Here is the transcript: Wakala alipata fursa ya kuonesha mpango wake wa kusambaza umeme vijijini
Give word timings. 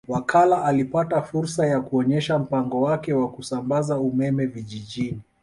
Wakala 0.07 0.65
alipata 0.65 1.21
fursa 1.21 1.67
ya 1.67 1.81
kuonesha 1.81 2.39
mpango 2.39 2.81
wake 2.81 3.13
wa 3.13 3.31
kusambaza 3.31 3.97
umeme 3.97 4.45
vijijini 4.45 5.21